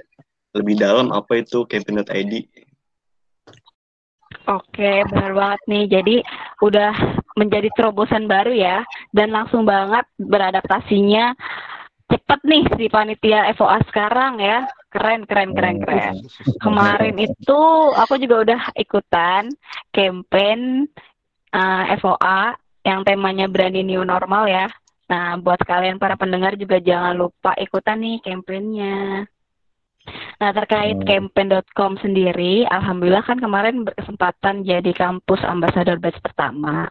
lebih 0.52 0.76
dalam 0.76 1.08
apa 1.10 1.40
itu 1.40 1.64
campaign.id? 1.64 2.34
Oke, 4.50 5.04
benar 5.08 5.32
banget 5.32 5.60
nih. 5.70 5.84
Jadi 5.86 6.16
udah 6.64 6.92
menjadi 7.38 7.70
terobosan 7.78 8.26
baru 8.26 8.50
ya, 8.50 8.82
dan 9.14 9.30
langsung 9.30 9.62
banget 9.62 10.02
beradaptasinya 10.18 11.38
cepet 12.10 12.40
nih 12.42 12.64
si 12.74 12.84
panitia 12.90 13.46
FOA 13.54 13.78
sekarang 13.86 14.42
ya. 14.42 14.66
Keren, 14.90 15.22
keren, 15.22 15.54
keren, 15.54 15.78
keren. 15.78 16.26
Kemarin 16.58 17.16
itu 17.22 17.60
aku 17.94 18.18
juga 18.18 18.36
udah 18.42 18.60
ikutan 18.74 19.54
campaign 19.94 20.90
uh, 21.54 21.84
FOA 22.02 22.58
yang 22.86 23.04
temanya 23.04 23.46
berani 23.46 23.84
new 23.84 24.02
normal 24.04 24.48
ya. 24.48 24.66
Nah, 25.10 25.34
buat 25.42 25.58
kalian 25.66 25.98
para 25.98 26.14
pendengar 26.14 26.54
juga 26.54 26.78
jangan 26.78 27.18
lupa 27.18 27.52
ikutan 27.58 27.98
nih 27.98 28.22
campaignnya. 28.22 29.26
Nah, 30.40 30.50
terkait 30.56 30.96
Hmm. 30.96 31.04
campaign.com 31.04 32.00
sendiri, 32.00 32.64
alhamdulillah 32.64 33.20
kan 33.20 33.36
kemarin 33.36 33.84
berkesempatan 33.84 34.64
jadi 34.64 34.90
kampus 34.96 35.44
ambassador 35.44 36.00
batch 36.00 36.16
pertama. 36.24 36.88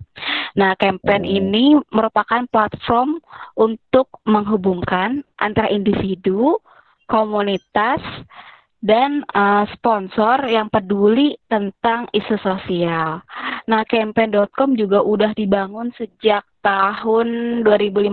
Nah, 0.53 0.77
campaign 0.77 1.25
Hmm. 1.25 1.37
ini 1.41 1.65
merupakan 1.89 2.45
platform 2.53 3.17
untuk 3.57 4.13
menghubungkan 4.29 5.25
antara 5.41 5.71
individu, 5.73 6.61
komunitas, 7.09 8.03
dan 8.79 9.27
uh, 9.35 9.67
sponsor 9.75 10.47
yang 10.47 10.71
peduli 10.71 11.35
tentang 11.51 12.07
isu 12.15 12.39
sosial. 12.39 13.19
Nah, 13.67 13.83
campaign.com 13.85 14.79
juga 14.79 15.03
udah 15.03 15.35
dibangun 15.35 15.91
sejak 15.99 16.41
tahun 16.63 17.61
2015 17.63 18.11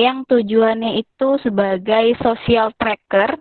yang 0.00 0.24
tujuannya 0.28 1.02
itu 1.02 1.28
sebagai 1.42 2.16
social 2.20 2.72
tracker 2.76 3.36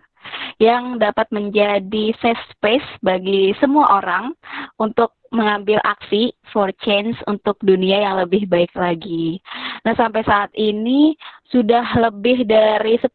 yang 0.57 0.97
dapat 0.97 1.29
menjadi 1.29 2.15
safe 2.17 2.41
space 2.57 2.87
bagi 3.05 3.53
semua 3.61 4.01
orang 4.01 4.33
untuk 4.81 5.13
mengambil 5.35 5.83
aksi 5.83 6.31
for 6.49 6.71
change 6.81 7.19
untuk 7.27 7.59
dunia 7.59 8.01
yang 8.07 8.15
lebih 8.23 8.47
baik 8.47 8.71
lagi. 8.73 9.43
Nah, 9.83 9.93
sampai 9.93 10.23
saat 10.23 10.49
ini 10.55 11.13
sudah 11.51 11.83
lebih 11.99 12.47
dari 12.47 12.97
10.000 12.97 13.11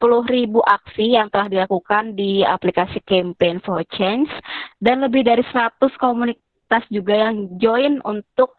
aksi 0.60 1.16
yang 1.16 1.32
telah 1.32 1.48
dilakukan 1.48 2.14
di 2.14 2.44
aplikasi 2.44 3.02
Campaign 3.08 3.64
for 3.64 3.82
Change 3.96 4.30
dan 4.78 5.02
lebih 5.02 5.26
dari 5.26 5.42
100 5.48 5.80
komunitas 5.98 6.84
juga 6.92 7.16
yang 7.16 7.58
join 7.58 7.98
untuk 8.06 8.54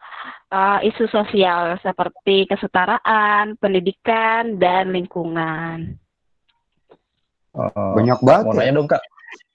uh, 0.52 0.78
isu 0.84 1.08
sosial 1.08 1.80
seperti 1.80 2.44
kesetaraan, 2.50 3.56
pendidikan, 3.56 4.60
dan 4.60 4.92
lingkungan. 4.92 5.96
Eh, 7.52 7.92
Banyak 7.96 8.20
banget 8.24 8.44
mau 8.48 8.54
ya. 8.56 8.58
nanya 8.64 8.72
dong 8.80 8.88
kak, 8.88 9.02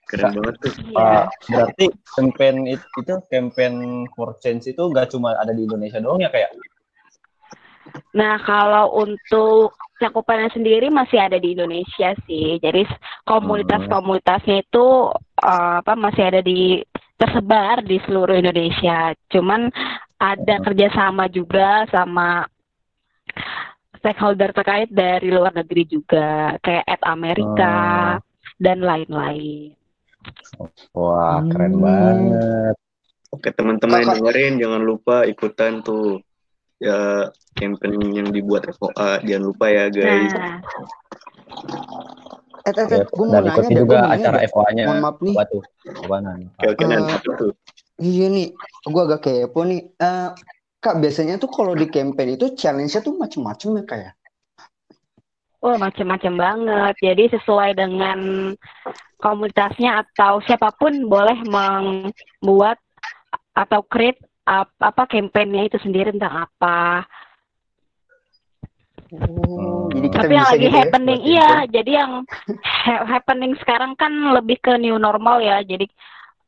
Keren 0.08 0.32
banget 0.40 0.56
tuh. 0.64 0.74
Iya. 0.88 0.96
Pak, 0.96 1.26
berarti 1.52 1.86
campaign 2.16 2.56
itu, 2.72 2.86
itu 3.04 3.14
campaign 3.28 3.74
for 4.16 4.40
change 4.40 4.72
itu 4.72 4.80
nggak 4.80 5.12
cuma 5.12 5.36
ada 5.36 5.52
di 5.52 5.68
Indonesia 5.68 6.00
doang 6.00 6.24
ya 6.24 6.32
kayak? 6.32 6.56
Nah, 8.16 8.40
kalau 8.44 8.96
untuk 9.04 9.76
cakupannya 10.00 10.52
sendiri 10.54 10.88
masih 10.88 11.20
ada 11.20 11.38
di 11.38 11.54
Indonesia 11.54 12.16
sih. 12.24 12.56
Jadi 12.62 12.88
komunitas-komunitasnya 13.28 14.64
itu 14.64 15.12
eh, 15.44 15.74
apa 15.84 15.94
masih 16.00 16.24
ada 16.24 16.42
di 16.42 16.80
tersebar 17.18 17.84
di 17.84 17.98
seluruh 18.06 18.38
Indonesia. 18.38 19.12
Cuman 19.28 19.68
ada 20.18 20.56
Hmm. 20.58 20.66
kerjasama 20.72 21.30
juga 21.30 21.86
sama 21.90 22.46
stakeholder 23.98 24.54
terkait 24.54 24.90
dari 24.94 25.30
luar 25.34 25.54
negeri 25.54 25.84
juga, 25.90 26.56
kayak 26.62 26.86
Ed 26.86 27.02
Amerika 27.06 27.76
dan 28.62 28.82
lain-lain. 28.82 29.74
Wah 30.96 31.44
keren 31.52 31.74
Hmm. 31.78 31.84
banget. 31.84 32.76
Oke 33.28 33.50
teman-teman 33.52 34.02
yang 34.02 34.14
dengerin 34.18 34.54
jangan 34.58 34.82
lupa 34.82 35.28
ikutan 35.28 35.84
tuh 35.84 36.24
ya 36.80 37.28
campaign 37.54 38.00
yang 38.14 38.30
dibuat 38.32 38.70
FOA 38.72 39.20
jangan 39.26 39.44
lupa 39.52 39.66
ya 39.68 39.92
guys. 39.92 40.34
Nah, 40.34 40.62
Eh, 42.68 42.76
eh, 42.76 42.88
Ya, 42.92 43.00
eh, 43.00 43.08
gue 43.08 43.26
mau 43.32 43.40
dan 43.40 43.48
ikuti 43.48 43.74
juga 43.80 44.12
acara. 44.12 44.44
FOA-nya. 44.44 44.92
Mohon 44.92 45.00
maaf 45.00 45.18
nih. 45.24 45.36
Apa 45.40 45.44
tuh? 45.48 45.64
Oke 45.88 46.66
oke 46.68 46.84
nanti 46.84 47.16
tuh? 47.24 47.52
Iya 47.98 48.26
nih, 48.28 48.48
gue 48.84 49.02
agak 49.08 49.22
kepo 49.24 49.60
nih. 49.64 49.82
Eh, 49.96 50.30
Kak, 50.78 51.00
biasanya 51.00 51.40
tuh 51.40 51.48
kalau 51.48 51.74
di 51.74 51.88
campaign 51.88 52.36
itu 52.36 52.54
challenge-nya 52.60 53.02
tuh 53.02 53.16
macem-macem 53.16 53.82
ya 53.82 53.84
kayak. 53.88 54.14
Oh, 55.68 55.76
macam-macam 55.76 56.34
banget. 56.40 56.94
Jadi 57.04 57.24
sesuai 57.36 57.76
dengan 57.76 58.20
komunitasnya 59.20 60.00
atau 60.08 60.40
siapa 60.48 60.72
pun 60.80 61.12
boleh 61.12 61.36
membuat 61.44 62.80
atau 63.52 63.84
create 63.84 64.24
ap- 64.48 64.80
apa 64.80 65.04
campaignnya 65.12 65.68
itu 65.68 65.76
sendiri 65.84 66.16
tentang 66.16 66.48
apa. 66.48 67.04
Oh, 69.12 69.92
Hmm. 69.92 69.92
jadi 69.92 70.08
kita 70.08 70.24
Tapi 70.24 70.34
yang 70.36 70.48
lagi 70.48 70.60
gitu 70.64 70.68
ya 70.72 70.78
happening 70.84 71.20
buat 71.20 71.32
iya, 71.32 71.52
jadi 71.68 71.92
yang 72.00 72.12
ha- 72.64 73.06
happening 73.08 73.54
sekarang 73.60 73.92
kan 74.00 74.12
lebih 74.36 74.60
ke 74.64 74.72
new 74.80 74.96
normal 74.96 75.44
ya. 75.44 75.60
Jadi 75.64 75.88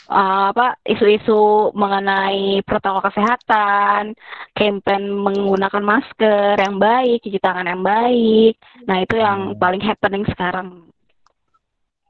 uh, 0.09 0.51
apa 0.51 0.75
isu-isu 0.83 1.69
mengenai 1.73 2.65
protokol 2.65 3.05
kesehatan, 3.05 4.17
campaign 4.53 5.03
menggunakan 5.13 5.83
masker 5.85 6.57
yang 6.57 6.81
baik, 6.81 7.21
cuci 7.21 7.39
tangan 7.39 7.69
yang 7.69 7.81
baik. 7.85 8.57
Nah, 8.89 8.97
itu 8.99 9.15
yang 9.15 9.53
Hmm. 9.53 9.59
paling 9.61 9.81
happening 9.81 10.25
sekarang. 10.27 10.89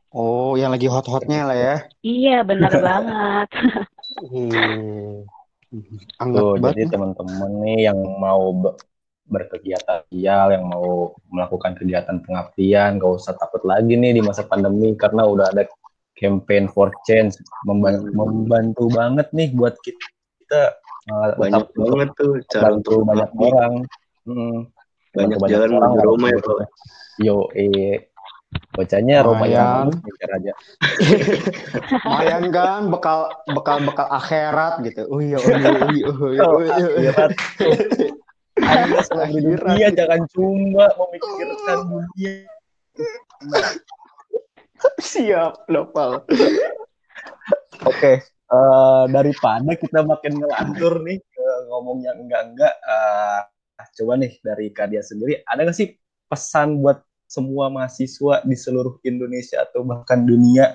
Oh, 0.10 0.58
yang 0.58 0.74
lagi 0.74 0.90
hot-hotnya 0.90 1.46
lah 1.46 1.58
ya. 1.58 1.76
Iya, 2.02 2.42
benar 2.42 2.74
banget. 2.88 3.48
Hmm. 4.18 5.28
Tuh, 6.34 6.58
banget. 6.58 6.82
jadi 6.82 6.98
teman-teman 6.98 7.52
nih 7.62 7.94
yang 7.94 8.00
mau 8.18 8.50
be- 8.58 8.74
berkegiatan 9.30 10.02
sosial, 10.10 10.50
yang 10.50 10.66
mau 10.66 11.14
melakukan 11.30 11.78
kegiatan 11.78 12.18
pengabdian, 12.26 12.98
gak 12.98 13.14
usah 13.22 13.38
takut 13.38 13.62
lagi 13.62 13.94
nih 13.94 14.18
di 14.18 14.22
masa 14.26 14.42
pandemi 14.50 14.98
karena 14.98 15.30
udah 15.30 15.54
ada 15.54 15.70
campaign 16.20 16.68
for 16.68 16.92
change 17.04 17.34
Memba- 17.64 17.96
Hmm. 17.96 18.12
membantu 18.12 18.92
banget 18.92 19.32
nih 19.32 19.50
buat 19.52 19.80
kita, 19.80 20.06
kita 20.44 20.62
uh, 21.10 21.32
Banyak 21.34 21.64
tetap 21.66 21.80
banget 21.80 22.10
tuh 22.14 22.32
cara 22.46 22.64
bantu 22.68 22.78
untuk 22.92 23.08
banyak 23.08 23.30
mengabdi. 23.32 23.48
orang. 23.50 23.74
Hmm, 24.28 24.58
Banyak 25.10 25.38
bantu 25.38 25.50
jalan 25.50 25.70
menuju 25.70 25.80
walaupun 25.80 26.06
Roma 26.06 26.28
ya 26.28 26.36
gitu. 26.36 26.52
Pak. 26.52 26.68
Yo, 27.20 27.36
eh, 27.54 27.96
bacanya 28.72 29.16
Roma 29.22 29.46
yang 29.46 29.88
aja. 30.30 30.54
Lumayan 32.04 32.44
kan 32.50 32.82
bekal 32.88 33.20
bekal 33.48 33.78
bekal 33.84 34.08
akhirat 34.10 34.74
gitu. 34.84 35.02
Oh 35.12 35.20
iya, 35.20 35.38
oh 35.38 35.50
iya, 35.50 35.70
oh 35.72 35.90
iya, 35.90 36.06
oh 36.06 36.30
iya, 36.30 36.42
Oh, 36.44 36.54
oh 36.58 36.62
iya. 37.00 37.14
Anda 38.60 39.00
di 39.26 39.40
dunia 39.40 39.88
jangan 39.96 40.22
cuma 40.30 40.86
memikirkan 40.92 41.78
dunia. 41.88 42.34
Siap, 45.14 45.68
Nopal. 45.72 46.24
Oke, 47.88 48.14
eh, 48.26 49.04
daripada 49.12 49.72
kita 49.76 50.00
makin 50.04 50.40
ngelantur 50.40 51.04
nih 51.04 51.20
ke 51.20 51.46
ngomong 51.72 52.04
yang 52.04 52.18
enggak-enggak, 52.20 52.74
eh, 52.76 53.40
coba 54.00 54.14
nih 54.20 54.34
dari 54.44 54.68
Kadia 54.76 55.04
sendiri, 55.04 55.44
ada 55.48 55.64
nggak 55.64 55.78
sih 55.78 55.96
pesan 56.28 56.80
buat 56.84 57.04
semua 57.30 57.70
mahasiswa 57.70 58.42
di 58.42 58.58
seluruh 58.58 58.98
Indonesia 59.06 59.62
atau 59.62 59.86
bahkan 59.86 60.26
dunia 60.26 60.74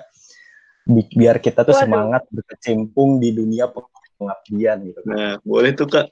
bi- 0.87 1.11
biar 1.11 1.43
kita 1.43 1.67
tuh 1.67 1.75
Waduh. 1.75 1.83
semangat 1.83 2.23
berkecimpung 2.31 3.19
di 3.19 3.35
dunia 3.35 3.67
pengabdian 4.15 4.87
gitu. 4.87 4.99
Nah, 5.03 5.35
boleh 5.43 5.75
tuh 5.75 5.91
Kak. 5.91 6.07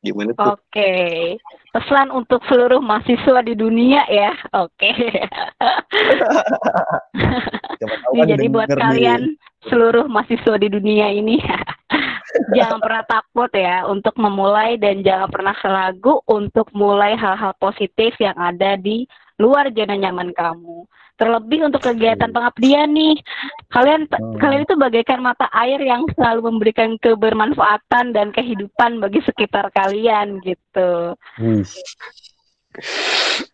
Gimana 0.00 0.32
tuh? 0.32 0.56
Oke, 0.56 1.36
pesan 1.76 2.08
untuk 2.08 2.40
seluruh 2.48 2.80
mahasiswa 2.80 3.44
di 3.44 3.52
dunia 3.52 4.00
ya. 4.08 4.32
Oke. 4.56 4.96
Kan 8.16 8.26
jadi 8.28 8.46
buat 8.48 8.68
nih. 8.72 8.80
kalian 8.80 9.22
seluruh 9.68 10.08
mahasiswa 10.08 10.56
di 10.56 10.68
dunia 10.72 11.12
ini 11.12 11.36
jangan 12.56 12.80
pernah 12.80 13.04
takut 13.04 13.52
ya 13.52 13.84
untuk 13.84 14.16
memulai 14.16 14.80
dan 14.80 15.04
jangan 15.04 15.28
pernah 15.28 15.56
ragu 15.60 16.24
untuk 16.24 16.72
mulai 16.72 17.12
hal-hal 17.12 17.52
positif 17.60 18.16
yang 18.16 18.36
ada 18.40 18.80
di 18.80 19.04
luar 19.36 19.68
zona 19.72 20.00
nyaman 20.00 20.32
kamu. 20.32 20.88
Terlebih 21.20 21.68
untuk 21.68 21.84
kegiatan 21.84 22.32
pengabdian 22.32 22.96
nih, 22.96 23.20
kalian 23.68 24.08
Hmm. 24.08 24.40
kalian 24.40 24.64
itu 24.64 24.72
bagaikan 24.80 25.20
mata 25.20 25.44
air 25.52 25.76
yang 25.76 26.08
selalu 26.16 26.48
memberikan 26.48 26.96
kebermanfaatan 26.96 28.16
dan 28.16 28.32
kehidupan 28.32 29.04
bagi 29.04 29.20
sekitar 29.28 29.68
kalian 29.76 30.40
gitu. 30.40 31.12
Wih, 31.36 31.68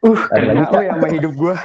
Uh, 0.04 0.12
kena 0.28 0.68
oh 0.76 0.85
ya 0.85 0.92
sama 0.92 1.08
hidup 1.08 1.32
ya? 1.40 1.56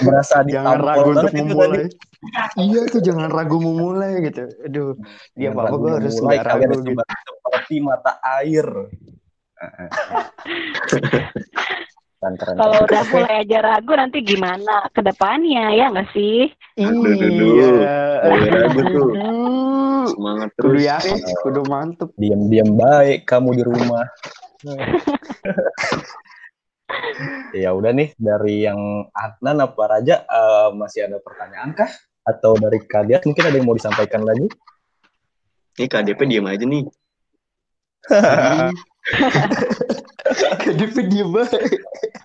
berasa 0.00 0.40
jangan 0.48 0.80
ragu 0.80 1.12
untuk 1.12 1.28
memulai. 1.36 1.92
Iya 2.56 2.88
tuh 2.88 3.04
jangan 3.04 3.28
ragu 3.28 3.60
memulai 3.60 4.32
gitu. 4.32 4.48
Aduh, 4.64 4.96
dia 5.36 5.52
ragu 5.52 5.76
gua 5.76 6.00
harus 6.00 6.16
nggak 6.16 6.40
ragu 6.40 6.72
gitu. 6.80 6.96
seperti 6.96 7.74
mata 7.84 8.16
air. 8.40 8.64
Keren, 12.20 12.36
keren, 12.36 12.60
Kalau 12.60 12.84
udah 12.84 13.02
mulai 13.16 13.48
aja 13.48 13.64
ragu 13.64 13.96
nanti 13.96 14.20
gimana 14.20 14.92
ke 14.92 15.00
depannya 15.00 15.72
ya 15.72 15.88
nggak 15.88 16.12
sih? 16.12 16.52
Aduh. 16.76 17.16
Iya. 17.16 17.72
Ragu 18.28 18.80
tuh. 18.92 19.08
Semangat 20.04 20.52
Kudu 20.60 20.76
terus. 20.76 20.84
yakin, 20.84 21.16
kudu 21.40 21.64
mantep. 21.64 22.12
diam-diam 22.20 22.76
baik 22.76 23.24
kamu 23.24 23.56
di 23.56 23.62
rumah. 23.64 24.04
ya 27.64 27.72
udah 27.72 27.88
nih 27.88 28.12
dari 28.20 28.68
yang 28.68 29.08
Adnan 29.16 29.64
apa 29.64 29.80
Raja 29.88 30.20
eh, 30.20 30.68
masih 30.76 31.08
ada 31.08 31.24
pertanyaan 31.24 31.72
kah? 31.72 31.88
Atau 32.28 32.60
dari 32.60 32.84
kalian 32.84 33.24
mungkin 33.24 33.48
ada 33.48 33.56
yang 33.56 33.64
mau 33.64 33.80
disampaikan 33.80 34.28
lagi? 34.28 34.44
Ini 35.80 35.88
KDP 35.88 36.20
diam 36.28 36.52
aja 36.52 36.68
nih. 36.68 36.84
KDP 40.62 40.96
dia 41.10 41.26
baik. 41.26 41.80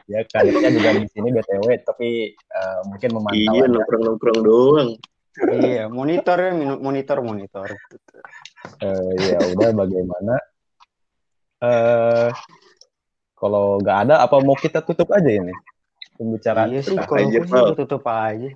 ya 0.06 0.22
kalian 0.30 0.72
juga 0.78 0.90
di 1.02 1.08
sini 1.10 1.34
BTW 1.34 1.68
tapi 1.82 2.10
eh, 2.38 2.80
mungkin 2.86 3.10
memantau 3.18 3.54
Iya, 3.58 3.66
nongkrong-nongkrong 3.66 4.40
doang. 4.46 4.90
Iya, 5.36 5.84
monitor 5.92 6.38
ya, 6.40 6.52
monitor, 6.56 7.18
monitor. 7.26 7.68
Eh, 8.80 9.12
ya 9.20 9.40
udah 9.52 9.70
bagaimana? 9.74 10.36
Eh 11.66 12.30
kalau 13.36 13.78
nggak 13.84 13.98
ada 14.08 14.16
apa 14.24 14.40
mau 14.40 14.56
kita 14.56 14.80
tutup 14.82 15.12
aja 15.12 15.28
ini 15.28 15.52
pembicaraan 16.16 16.72
Iya 16.72 16.82
sih, 16.82 16.96
kita? 16.96 17.04
kalau 17.06 17.28
aja, 17.28 17.76
tutup 17.76 18.04
aja. 18.08 18.50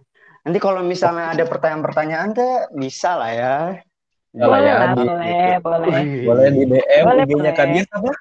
Nanti 0.48 0.58
kalau 0.64 0.82
misalnya 0.82 1.36
ada 1.36 1.44
pertanyaan-pertanyaan 1.44 2.32
bisa 2.74 3.20
lah 3.20 3.32
ya. 3.36 3.58
Ya 4.30 4.46
boleh 4.46 4.62
ya, 4.62 4.76
lah, 4.78 4.90
boleh, 4.94 5.58
boleh. 5.58 6.02
Boleh 6.22 6.48
di 6.54 6.64
DM 6.70 7.02
Boleh, 7.02 7.24
IG-nya 7.26 7.34
boleh. 7.36 7.54
Kak 7.58 7.68
Dias 7.74 7.90
apa? 7.90 8.12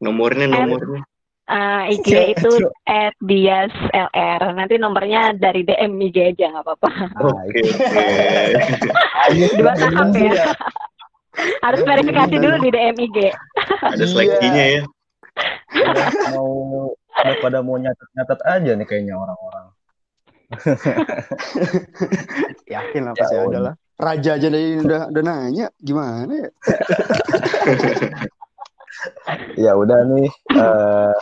Nomornya, 0.00 0.46
nomornya. 0.48 1.00
Ah, 1.46 1.86
IG 1.86 2.08
Iya, 2.08 2.22
itu 2.32 2.50
at 2.84 3.14
Dias 3.22 3.70
LR. 3.92 4.40
Nanti 4.50 4.74
nomornya 4.76 5.36
dari 5.36 5.60
DM 5.62 5.92
IG 6.02 6.16
aja 6.34 6.44
nggak 6.50 6.64
apa-apa. 6.64 6.90
Oke. 7.22 7.60
Ayo, 9.28 9.46
Dua 9.54 9.72
tahap 9.76 10.08
ya. 10.16 10.56
Harus 11.62 11.80
verifikasi 11.84 12.34
dulu 12.34 12.56
di 12.58 12.70
DM 12.72 12.96
IG. 12.98 13.18
Ada 13.84 13.94
Iya. 13.94 14.06
seleksinya 14.08 14.64
ya. 14.66 14.82
Udah 15.76 16.08
mau 16.32 16.48
udah 16.96 17.36
pada 17.38 17.58
mau 17.60 17.76
nyatet-nyatet 17.76 18.40
aja 18.42 18.70
nih 18.72 18.86
kayaknya 18.88 19.14
orang-orang. 19.14 19.66
Yakin 22.66 23.02
lah 23.04 23.12
Ya 23.12 23.20
pasti 23.20 23.34
ada 23.36 23.46
udah. 23.46 23.60
lah. 23.70 23.74
Raja 23.96 24.36
aja 24.36 24.48
dari 24.52 24.76
udah 24.76 25.08
udah 25.08 25.22
nanya 25.24 25.66
gimana 25.80 26.32
ya? 26.32 26.50
Ya 29.56 29.72
udah 29.76 30.04
nih 30.08 30.28
eh 30.56 31.16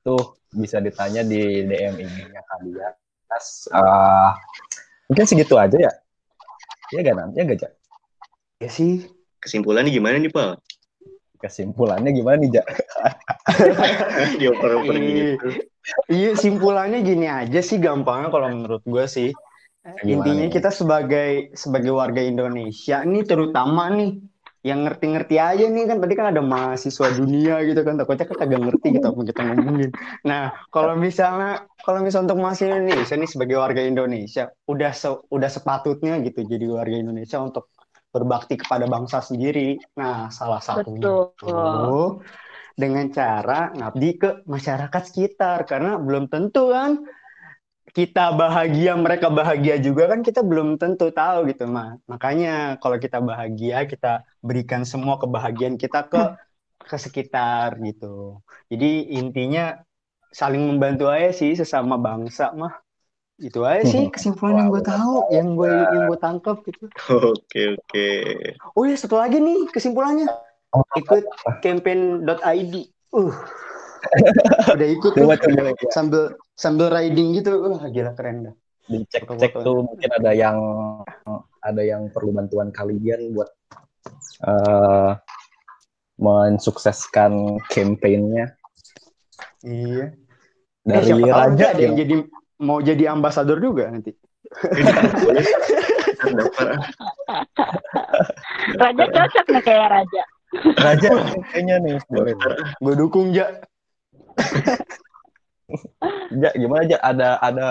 tuh 0.00 0.36
bisa 0.52 0.80
ditanya 0.80 1.20
di 1.20 1.64
DM 1.64 1.94
IG-nya 1.96 2.40
Kak 2.40 2.58
Dias. 2.64 3.46
Eh, 3.68 4.30
mungkin 5.08 5.24
segitu 5.24 5.56
aja 5.56 5.76
ya. 5.76 5.92
Iya 6.92 7.00
gak 7.02 7.16
nanti 7.16 7.36
ya 7.36 7.44
gak 7.44 7.58
Jak? 7.60 7.72
Ya 8.60 8.68
sih. 8.68 9.08
Kesimpulannya 9.40 9.92
gimana 9.92 10.16
nih, 10.16 10.32
Pak? 10.32 10.60
Kesimpulannya 11.36 12.10
gimana 12.12 12.36
nih 12.40 12.50
Jak? 12.56 12.66
Dia 14.40 14.48
oper-oper 14.52 14.94
Iya. 14.96 15.36
gitu. 15.36 15.48
Iya 16.08 16.30
simpulannya 16.36 17.00
gini 17.00 17.26
aja 17.28 17.60
sih 17.60 17.76
gampangnya 17.76 18.28
kalau 18.32 18.48
menurut 18.52 18.82
gue 18.84 19.04
sih. 19.06 19.30
Gimana 19.86 20.10
Intinya 20.10 20.46
kita 20.50 20.70
sebagai 20.74 21.54
sebagai 21.54 21.92
warga 21.94 22.22
Indonesia 22.22 23.06
nih 23.06 23.22
terutama 23.22 23.86
nih 23.94 24.10
yang 24.66 24.82
ngerti-ngerti 24.82 25.38
aja 25.38 25.64
nih 25.70 25.84
kan 25.86 26.02
tadi 26.02 26.14
kan 26.18 26.26
ada 26.34 26.42
mahasiswa 26.42 27.06
dunia 27.14 27.62
gitu 27.62 27.80
kan 27.86 27.94
takutnya 27.94 28.26
kan 28.26 28.36
kagak 28.42 28.60
ngerti 28.66 28.86
gitu 28.98 29.06
apa 29.06 29.20
kita 29.30 29.40
ngomongin. 29.46 29.90
Nah 30.26 30.42
kalau 30.74 30.98
misalnya 30.98 31.70
kalau 31.86 32.02
misalnya 32.02 32.34
untuk 32.34 32.40
mahasiswa 32.42 32.74
Indonesia 32.82 33.14
nih 33.14 33.30
sebagai 33.30 33.56
warga 33.62 33.82
Indonesia 33.86 34.42
udah 34.66 34.90
se- 34.90 35.22
udah 35.30 35.50
sepatutnya 35.50 36.18
gitu 36.26 36.42
jadi 36.42 36.66
warga 36.66 36.96
Indonesia 36.98 37.38
untuk 37.38 37.70
berbakti 38.10 38.58
kepada 38.58 38.90
bangsa 38.90 39.22
sendiri. 39.22 39.78
Nah 39.94 40.34
salah 40.34 40.58
satunya 40.58 41.14
Betul. 41.14 41.30
itu 41.38 41.54
dengan 42.76 43.06
cara 43.08 43.72
ngabdi 43.72 44.10
ke 44.20 44.30
masyarakat 44.44 45.02
sekitar 45.08 45.64
karena 45.64 45.96
belum 45.96 46.28
tentu 46.28 46.74
kan 46.74 47.00
kita 47.96 48.36
bahagia 48.36 48.92
mereka 48.92 49.32
bahagia 49.32 49.80
juga 49.80 50.12
kan 50.12 50.20
kita 50.20 50.44
belum 50.44 50.76
tentu 50.76 51.08
tahu 51.08 51.48
gitu 51.48 51.64
mah 51.64 51.96
makanya 52.04 52.76
kalau 52.76 53.00
kita 53.00 53.24
bahagia 53.24 53.88
kita 53.88 54.20
berikan 54.44 54.84
semua 54.84 55.16
kebahagiaan 55.16 55.80
kita 55.80 56.04
ke 56.04 56.36
ke 56.86 56.96
sekitar 56.96 57.76
gitu. 57.82 58.40
Jadi 58.70 59.18
intinya 59.18 59.74
saling 60.30 60.62
membantu 60.62 61.10
aja 61.10 61.34
sih 61.34 61.58
sesama 61.58 61.98
bangsa 61.98 62.54
mah 62.54 62.78
itu 63.36 63.60
aja 63.66 63.84
sih 63.84 64.08
kesimpulan 64.14 64.64
yang 64.64 64.68
gue 64.72 64.84
tahu 64.84 65.14
yang 65.34 65.48
gue 65.58 65.72
yang 65.72 66.02
gue 66.08 66.18
tangkap 66.22 66.56
gitu. 66.64 66.86
Oke, 67.10 67.76
oke. 67.76 68.08
oh 68.76 68.84
ya 68.86 68.96
satu 68.96 69.18
lagi 69.18 69.42
nih 69.42 69.68
kesimpulannya. 69.74 70.30
Ikut 70.96 71.24
campaign.id 71.64 72.74
uh 73.16 73.36
udah 74.76 74.88
ikut 74.88 75.12
tuh. 75.14 75.26
Coba 75.26 75.34
coba 75.38 75.72
ya. 75.72 75.90
sambil 75.92 76.22
sambil 76.56 76.86
riding 76.92 77.36
gitu. 77.36 77.50
Wah 77.60 77.86
gila 77.90 78.12
keren 78.14 78.50
dah. 78.50 78.54
Dicek-cek 78.86 79.52
tuh 79.66 79.82
mungkin 79.82 80.10
ada 80.14 80.30
yang 80.30 80.56
ada 81.58 81.82
yang 81.82 82.06
perlu 82.14 82.30
bantuan 82.30 82.70
kalian 82.70 83.34
buat 83.34 83.50
eh 84.46 85.12
mensukseskan 86.16 87.60
campaign-nya. 87.68 88.56
Iya. 89.66 90.16
Eh, 90.86 90.92
dari 90.94 91.04
siapa 91.12 91.26
tahu 91.26 91.34
Raja 91.34 91.66
ada 91.74 91.82
yang 91.82 91.96
jadi 91.98 92.14
mau 92.62 92.78
jadi 92.80 93.04
ambasador 93.12 93.58
juga 93.60 93.90
nanti. 93.90 94.14
Raja 98.80 99.04
cocok 99.12 99.46
nih 99.50 99.62
kayak 99.66 99.88
Raja. 99.92 100.22
Raja 100.78 101.08
kayaknya 101.52 101.76
nih 101.84 101.94
boleh. 102.08 102.32
Gue 102.80 102.94
dukung 102.96 103.34
ja 103.34 103.50
Ja, 106.30 106.54
gimana 106.54 106.86
aja 106.86 106.98
ada 107.02 107.28
ada 107.42 107.68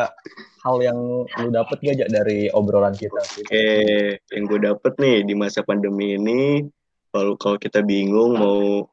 hal 0.68 0.78
yang 0.84 1.00
lu 1.24 1.48
dapet 1.48 1.80
gak 1.80 1.96
Ja 1.96 2.08
dari 2.12 2.52
obrolan 2.52 2.92
kita 2.92 3.24
Oke, 3.24 3.72
yang 4.20 4.44
gue 4.52 4.60
dapet 4.60 4.94
nih 5.00 5.24
di 5.24 5.32
masa 5.32 5.64
pandemi 5.64 6.20
ini, 6.20 6.68
kalau 7.16 7.40
kalau 7.40 7.56
kita 7.56 7.80
bingung 7.80 8.36
mau 8.36 8.84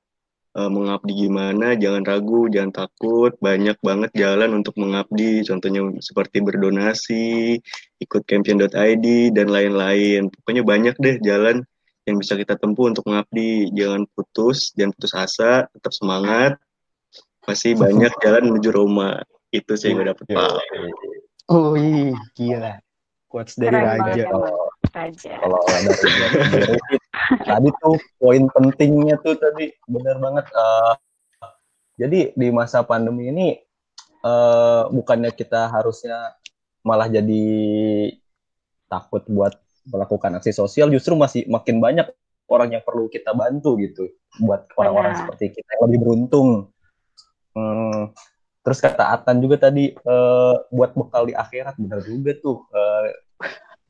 eh, 0.54 0.70
mengabdi 0.70 1.26
gimana, 1.26 1.74
jangan 1.74 2.06
ragu, 2.06 2.46
jangan 2.46 2.86
takut, 2.86 3.34
banyak 3.42 3.74
banget 3.82 4.10
jalan 4.14 4.62
untuk 4.62 4.78
mengabdi, 4.78 5.42
contohnya 5.42 5.82
seperti 5.98 6.38
berdonasi, 6.38 7.58
ikut 7.98 8.22
campaign.id 8.22 9.06
dan 9.34 9.46
lain-lain. 9.50 10.30
Pokoknya 10.30 10.62
banyak 10.62 10.94
deh 11.02 11.18
jalan 11.26 11.66
yang 12.06 12.16
bisa 12.18 12.34
kita 12.38 12.54
tempuh 12.58 12.90
untuk 12.90 13.06
mengabdi. 13.06 13.70
Jangan 13.74 14.06
putus, 14.14 14.74
jangan 14.78 14.92
putus 14.94 15.12
asa, 15.14 15.66
tetap 15.70 15.90
semangat. 15.94 16.58
Masih 17.46 17.74
banyak 17.74 18.12
jalan 18.22 18.42
menuju 18.52 18.70
Roma. 18.70 19.22
Itu 19.52 19.76
sih 19.76 19.92
gue 19.92 20.06
dapet, 20.06 20.24
Pak. 20.30 20.62
oh 21.52 21.74
iya. 21.76 22.16
Gila. 22.38 22.74
Quotes 23.28 23.56
dari 23.56 23.72
Keren 23.72 24.00
raja. 24.00 24.24
Raja. 24.92 25.32
kalau 25.40 25.60
tadi 27.48 27.68
tuh 27.80 27.96
poin 28.20 28.44
pentingnya 28.52 29.16
tuh 29.24 29.34
tadi. 29.36 29.72
Benar 29.88 30.16
banget. 30.20 30.46
Eh, 30.52 30.92
jadi 32.00 32.20
di 32.36 32.48
masa 32.52 32.84
pandemi 32.84 33.28
ini 33.32 33.56
eh, 34.24 34.82
bukannya 34.88 35.32
kita 35.32 35.72
harusnya 35.72 36.36
malah 36.82 37.08
jadi 37.08 37.44
takut 38.90 39.24
buat 39.30 39.56
melakukan 39.88 40.38
aksi 40.38 40.52
sosial, 40.54 40.92
justru 40.92 41.16
masih 41.18 41.48
makin 41.50 41.82
banyak 41.82 42.06
orang 42.52 42.76
yang 42.76 42.82
perlu 42.84 43.08
kita 43.08 43.32
bantu 43.32 43.80
gitu 43.80 44.12
buat 44.44 44.68
orang-orang 44.76 45.16
seperti 45.16 45.56
kita 45.56 45.68
yang 45.78 45.82
lebih 45.88 45.98
beruntung. 46.04 46.48
Hmm, 47.52 48.12
terus 48.64 48.78
kata 48.80 49.12
Atan 49.12 49.40
juga 49.44 49.60
tadi 49.68 49.92
eh, 49.92 50.54
buat 50.72 50.96
bekal 50.96 51.28
di 51.28 51.34
akhirat 51.36 51.76
benar 51.76 52.00
juga 52.04 52.32
tuh. 52.40 52.64
Eh, 52.72 53.06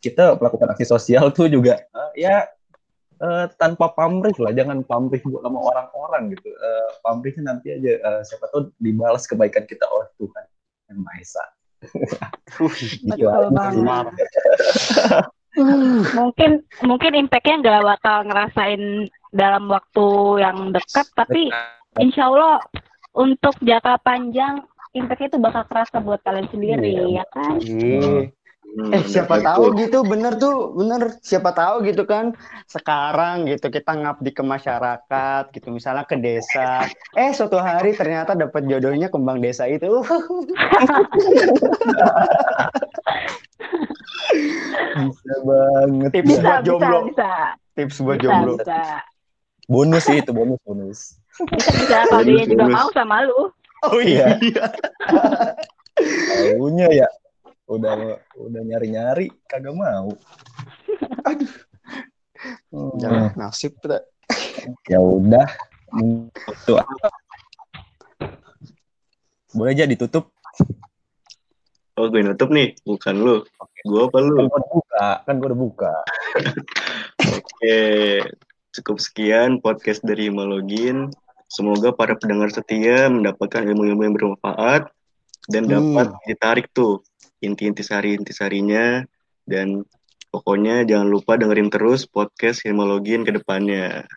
kita 0.03 0.35
melakukan 0.35 0.75
aksi 0.75 0.87
sosial 0.87 1.31
tuh 1.31 1.47
juga 1.47 1.79
eh, 1.79 2.27
ya 2.27 2.47
eh, 3.23 3.47
tanpa 3.55 3.95
pamrih 3.95 4.35
lah, 4.43 4.51
jangan 4.51 4.83
pamrih 4.83 5.23
buat 5.23 5.47
sama 5.47 5.59
orang-orang 5.63 6.35
gitu. 6.35 6.51
Eh, 6.51 6.89
pamrihnya 7.07 7.43
nanti 7.55 7.71
aja 7.71 7.93
eh, 8.03 8.21
siapa 8.27 8.51
tahu 8.51 8.75
dibalas 8.83 9.25
kebaikan 9.31 9.63
kita 9.63 9.87
oleh 9.87 10.11
Tuhan 10.19 10.45
yang 10.91 10.99
Maha 11.03 11.19
Esa. 11.23 11.45
Gitu 12.79 13.09
Betul 13.11 13.27
aja. 13.27 13.83
banget. 13.83 14.15
Mungkin 16.17 16.65
mungkin 16.81 17.13
impact-nya 17.13 17.61
nggak 17.61 17.85
bakal 17.85 18.25
ngerasain 18.25 19.05
dalam 19.37 19.69
waktu 19.69 20.07
yang 20.41 20.73
dekat, 20.73 21.05
tapi 21.13 21.53
insya 22.01 22.33
Allah 22.33 22.57
untuk 23.13 23.55
jangka 23.61 24.01
panjang 24.01 24.65
impact-nya 24.93 25.29
itu 25.29 25.39
bakal 25.39 25.63
kerasa 25.65 25.97
buat 25.99 26.21
kalian 26.21 26.49
sendiri, 26.49 26.93
Iya. 27.09 27.23
ya 27.23 27.25
kan? 27.29 27.55
Iya. 27.59 28.33
Hmm, 28.63 28.89
Eh 28.89 29.05
siapa 29.05 29.37
betul. 29.37 29.45
tahu 29.45 29.65
gitu 29.77 29.99
bener 30.01 30.33
tuh 30.41 30.73
bener 30.73 31.21
siapa 31.21 31.53
tahu 31.53 31.85
gitu 31.85 32.09
kan 32.09 32.33
sekarang 32.65 33.45
gitu 33.45 33.69
kita 33.69 33.93
ngabdi 33.93 34.33
ke 34.33 34.41
masyarakat 34.41 35.43
gitu 35.53 35.69
misalnya 35.69 36.09
ke 36.09 36.17
desa 36.17 36.89
eh 37.13 37.37
suatu 37.37 37.61
hari 37.61 37.93
ternyata 37.93 38.33
dapat 38.33 38.65
jodohnya 38.65 39.13
kembang 39.13 39.45
desa 39.45 39.69
itu 39.69 40.01
Bisa 44.93 45.35
banget. 45.45 46.11
Tips. 46.13 46.29
Bisa, 46.29 46.41
buat 46.41 46.57
bisa, 46.57 46.65
jomblo. 46.65 46.99
bisa. 47.09 47.33
tips 47.73 47.97
buat 48.01 48.17
Bisa, 48.17 48.25
jomblo 48.25 48.53
bisa. 48.57 48.81
Bonus 49.69 50.03
sih 50.05 50.17
itu 50.21 50.31
bonus 50.33 50.61
bonus. 50.65 51.01
Bisa, 51.33 51.71
bisa. 51.73 51.97
Kalau 52.09 52.23
dia 52.25 52.45
juga 52.45 52.67
mau 52.69 52.89
sama 52.93 53.25
lu. 53.25 53.49
oh 53.83 53.99
iya 53.99 54.39
Taunya 55.99 56.89
ya 56.93 57.09
udah 57.67 58.21
udah 58.37 58.63
nyari-nyari 58.63 59.33
kagak 59.49 59.75
mau. 59.75 60.13
Hmm, 62.73 62.93
Jangan 62.99 63.33
nasib 63.39 63.75
kita 63.81 64.03
ya 64.89 64.99
udah. 65.01 65.47
Hmm. 65.93 66.29
Boleh 69.53 69.73
aja 69.77 69.85
ditutup. 69.85 70.33
Oh, 71.93 72.09
gue 72.09 72.25
nutup 72.25 72.49
nih, 72.49 72.73
bukan 72.89 73.15
lu. 73.21 73.37
Gue 73.85 74.09
apa 74.09 74.17
Kan 74.17 74.25
lu? 74.25 74.37
gua 74.49 74.49
udah 74.49 74.71
buka, 74.73 75.07
kan 75.29 75.35
gua 75.37 75.49
udah 75.53 75.61
buka. 75.61 75.95
Oke, 77.37 77.81
cukup 78.73 78.99
sekian 78.99 79.61
podcast 79.61 80.01
dari 80.03 80.29
Himalogin. 80.33 81.13
Semoga 81.47 81.93
para 81.93 82.17
pendengar 82.17 82.49
setia 82.49 83.13
mendapatkan 83.13 83.61
ilmu-ilmu 83.69 84.03
yang 84.09 84.15
bermanfaat 84.17 84.89
dan 85.53 85.69
Hmm. 85.69 85.73
dapat 85.77 86.09
ditarik 86.25 86.67
tuh 86.73 87.05
inti-inti 87.45 87.85
sari-intisarinya 87.85 89.05
dan 89.45 89.85
pokoknya 90.33 90.89
jangan 90.89 91.13
lupa 91.13 91.37
dengerin 91.37 91.69
terus 91.69 92.09
podcast 92.09 92.65
Himalogin 92.65 93.29
ke 93.29 93.37
depannya. 93.37 94.09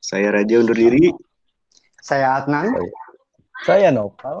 Saya 0.00 0.32
Raja 0.32 0.56
undur 0.58 0.74
diri. 0.74 1.12
saya 2.00 2.40
Adnan 2.40 2.72
Saya 3.68 3.92
Nopal. 3.92 4.40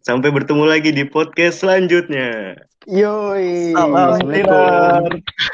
Sampai 0.00 0.32
bertemu 0.32 0.64
lagi 0.64 0.96
di 0.96 1.04
podcast 1.04 1.60
selanjutnya. 1.60 2.56
yoi 2.88 3.76
Salam 3.76 3.92
Assalamualaikum. 3.92 4.48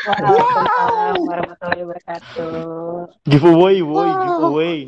Waalaikumsalam 0.07 1.17
warahmatullahi 1.27 1.83
wabarakatuh. 1.83 3.27
Giveaway, 3.27 3.83
boy, 3.83 4.07
giveaway. 4.07 4.79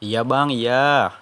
Iya 0.00 0.24
bang, 0.24 0.48
iya. 0.56 1.12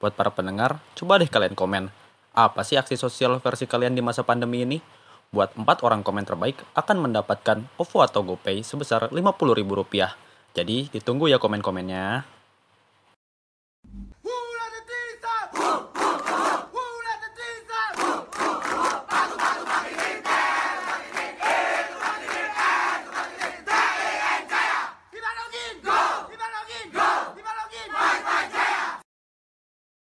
Buat 0.00 0.16
para 0.16 0.32
pendengar, 0.32 0.80
coba 0.96 1.20
deh 1.20 1.28
kalian 1.28 1.52
komen. 1.52 1.92
Apa 2.32 2.64
sih 2.64 2.80
aksi 2.80 2.96
sosial 2.96 3.36
versi 3.36 3.68
kalian 3.68 3.92
di 3.92 4.00
masa 4.00 4.24
pandemi 4.24 4.64
ini? 4.64 4.80
Buat 5.28 5.52
empat 5.52 5.84
orang 5.84 6.00
komen 6.00 6.24
terbaik 6.24 6.56
akan 6.72 7.12
mendapatkan 7.12 7.60
OVO 7.76 8.00
atau 8.00 8.24
GoPay 8.24 8.64
sebesar 8.64 9.12
Rp50.000. 9.12 10.16
Jadi 10.56 10.88
ditunggu 10.96 11.28
ya 11.28 11.36
komen-komennya. 11.36 12.35